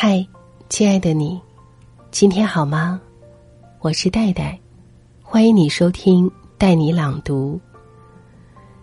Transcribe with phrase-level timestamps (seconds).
[0.00, 0.24] 嗨，
[0.68, 1.40] 亲爱的你，
[2.12, 3.00] 今天好吗？
[3.80, 4.56] 我是戴戴，
[5.24, 7.60] 欢迎你收听带你朗读。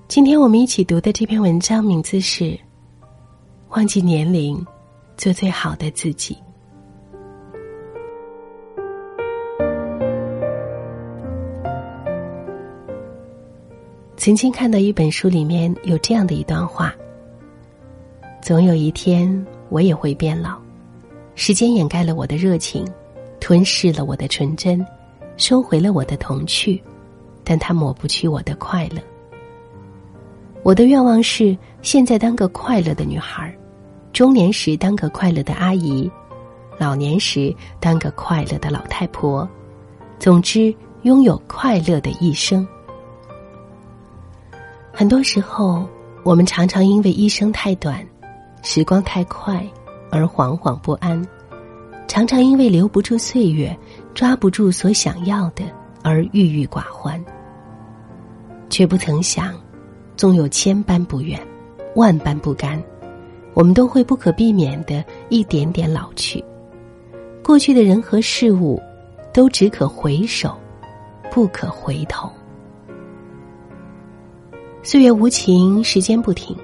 [0.09, 2.43] 今天我们一起读的这篇文章名字是
[3.69, 4.61] 《忘记年龄，
[5.15, 6.35] 做最好的自己》。
[14.17, 16.93] 曾经看到一本书，里面有这样的一段话：
[18.41, 20.64] 总有一天，我也会变老。
[21.35, 22.87] 时间掩盖了我的热情，
[23.39, 24.83] 吞噬了我的纯真，
[25.37, 26.81] 收回了我的童趣，
[27.43, 29.01] 但它抹不去我的快乐。
[30.63, 33.53] 我的愿望是：现在当个快乐的女孩，
[34.13, 36.09] 中年时当个快乐的阿姨，
[36.77, 39.47] 老年时当个快乐的老太婆。
[40.17, 42.65] 总之，拥有快乐的一生。
[44.91, 45.85] 很多时候，
[46.23, 48.03] 我们常常因为一生太短，
[48.63, 49.63] 时光太快。
[50.09, 51.21] 而惶惶不安，
[52.07, 53.77] 常常因为留不住岁月，
[54.13, 55.63] 抓不住所想要的
[56.03, 57.23] 而郁郁寡欢，
[58.69, 59.53] 却不曾想，
[60.15, 61.39] 纵有千般不愿，
[61.95, 62.81] 万般不甘，
[63.53, 66.43] 我们都会不可避免的一点点老去。
[67.43, 68.81] 过去的人和事物，
[69.33, 70.57] 都只可回首，
[71.31, 72.29] 不可回头。
[74.81, 76.55] 岁月无情，时间不停，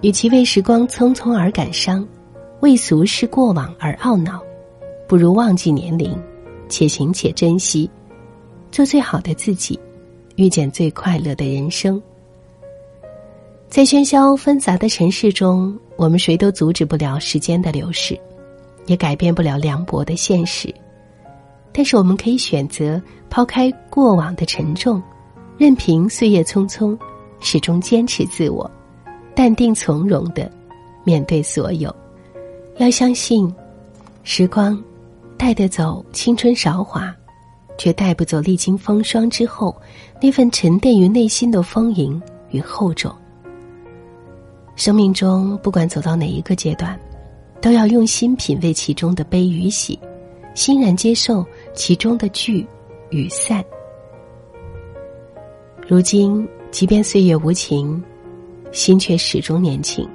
[0.00, 2.06] 与其为时光匆匆而感伤。
[2.60, 4.42] 为俗世过往而懊恼，
[5.06, 6.16] 不如忘记年龄，
[6.68, 7.90] 且行且珍惜，
[8.70, 9.78] 做最好的自己，
[10.36, 12.00] 遇见最快乐的人生。
[13.68, 18.18] 在喧嚣纷杂的城市中，我们谁都阻止不了时间的流逝，
[18.86, 20.72] 也改变不了凉薄的现实。
[21.72, 25.02] 但是，我们可以选择抛开过往的沉重，
[25.58, 26.96] 任凭岁月匆匆，
[27.40, 28.70] 始终坚持自我，
[29.34, 30.48] 淡定从容的
[31.02, 31.94] 面对所有。
[32.76, 33.52] 要相信，
[34.24, 34.82] 时光
[35.36, 37.14] 带得走青春韶华，
[37.78, 39.74] 却带不走历经风霜之后
[40.20, 42.20] 那份沉淀于内心的丰盈
[42.50, 43.14] 与厚重。
[44.74, 46.98] 生命中不管走到哪一个阶段，
[47.60, 49.96] 都要用心品味其中的悲与喜，
[50.54, 52.66] 欣然接受其中的聚
[53.10, 53.64] 与散。
[55.86, 58.02] 如今，即便岁月无情，
[58.72, 60.08] 心却始终年轻。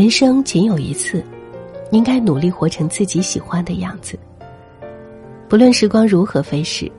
[0.00, 1.22] 人生仅有一次，
[1.90, 4.18] 应该努力活成自己喜欢的样子。
[5.46, 6.90] 不论时光如何飞逝，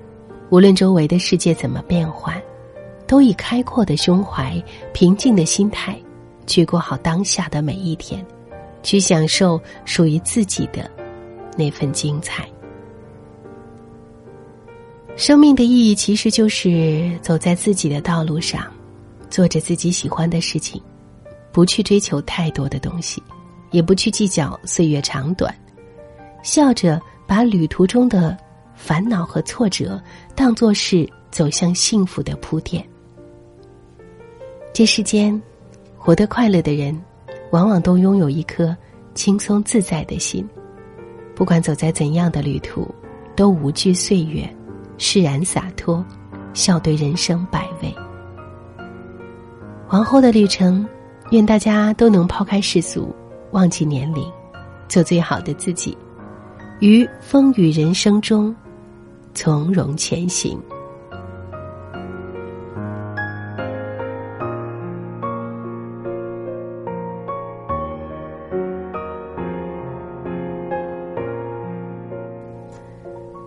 [0.52, 2.40] 无论周围的世界怎么变换，
[3.08, 4.64] 都以开阔的胸怀、
[4.94, 6.00] 平静的心态，
[6.46, 8.24] 去过好当下的每一天，
[8.84, 10.88] 去享受属于自己的
[11.58, 12.48] 那份精彩。
[15.16, 18.72] 生命的意义其实就是走在自己的道路上，
[19.28, 20.80] 做着自己喜欢的事情。
[21.52, 23.22] 不去追求太多的东西，
[23.72, 25.54] 也不去计较岁月长短，
[26.44, 28.38] 笑着把旅途中的
[28.74, 30.02] 烦恼和挫折
[30.36, 32.88] 当作是走向幸福的铺垫。
[34.74, 35.40] 这世间，
[35.98, 36.98] 活得快乐的人，
[37.52, 38.76] 往往都拥有一颗
[39.14, 40.48] 轻松自在的心。
[41.36, 42.88] 不管走在怎样的旅途，
[43.36, 44.50] 都无惧岁月，
[44.98, 46.06] 释然洒脱，
[46.54, 47.94] 笑对人生百味。
[49.90, 50.88] 往后的旅程。
[51.32, 53.16] 愿大家都能抛开世俗，
[53.52, 54.30] 忘记年龄，
[54.90, 55.98] 做最好的自己，
[56.82, 58.54] 于风雨人生中
[59.34, 60.60] 从容前行。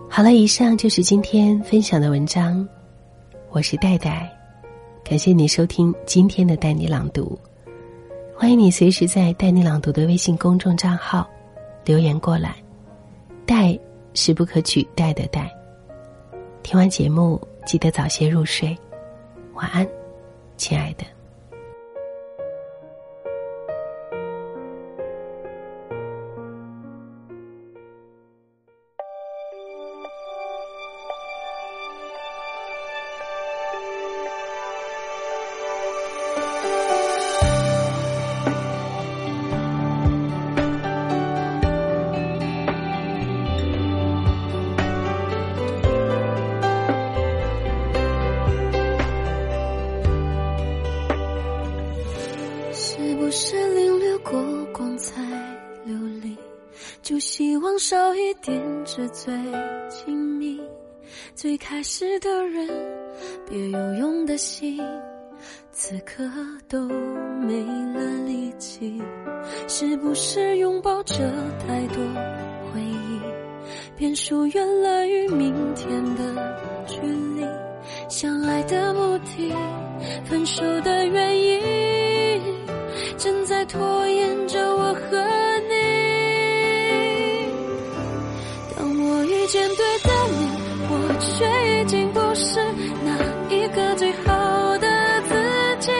[0.09, 2.67] 好了，以上就是今天分享的文章。
[3.51, 4.27] 我是戴戴，
[5.03, 7.37] 感谢你收听今天的带你朗读。
[8.37, 11.25] 欢迎你随时在“带你朗读”的微信公众账号
[11.85, 12.53] 留言过来
[13.47, 13.79] ，“带”
[14.13, 15.49] 是不可取代的“带”。
[16.61, 18.77] 听完节目，记得早些入睡，
[19.53, 19.87] 晚安，
[20.57, 21.14] 亲爱的。
[58.95, 59.33] 是最
[59.89, 60.57] 亲密，
[61.35, 62.65] 最开始的人，
[63.45, 64.81] 别有用的心，
[65.73, 66.23] 此刻
[66.69, 66.87] 都
[67.41, 67.61] 没
[67.93, 68.97] 了力气，
[69.67, 71.29] 是不是拥抱着
[71.67, 72.01] 太多
[72.71, 73.19] 回忆，
[73.97, 77.45] 便疏远了与明天的距离？
[78.07, 79.51] 相爱的目的，
[80.23, 80.94] 分手的
[92.05, 92.59] 并不是
[93.03, 93.09] 那
[93.55, 94.87] 一个最好的
[95.27, 95.33] 自
[95.79, 95.91] 己。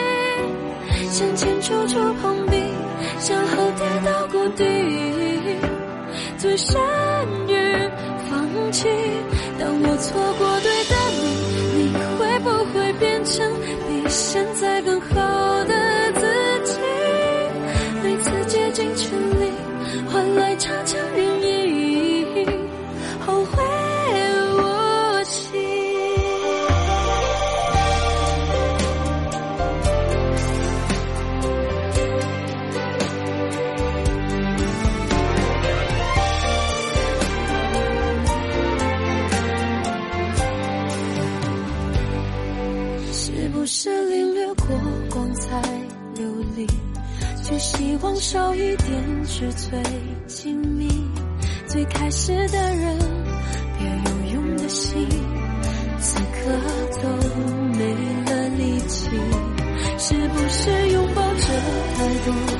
[1.10, 2.62] 向前处处碰壁，
[3.18, 4.64] 向后跌到谷底，
[6.38, 6.80] 最善
[7.48, 7.90] 于
[8.30, 8.88] 放弃。
[9.58, 11.24] 当我错过对的你，
[11.76, 13.52] 你会不会变成
[13.88, 15.06] 比现在更好
[45.48, 45.62] 太
[46.14, 46.66] 流离，
[47.44, 49.80] 就希望少一点是最
[50.26, 50.88] 亲密，
[51.66, 52.98] 最开始的人，
[53.78, 55.08] 别有用的心，
[56.00, 56.50] 此刻
[57.02, 57.08] 都
[57.78, 57.84] 没
[58.26, 59.10] 了力气，
[59.98, 61.44] 是不是拥抱着
[61.94, 62.55] 太多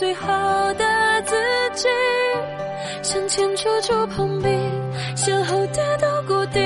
[0.00, 0.84] 最好的
[1.26, 1.36] 自
[1.74, 1.86] 己，
[3.02, 4.48] 向前处处碰壁，
[5.14, 6.58] 向后跌到谷底，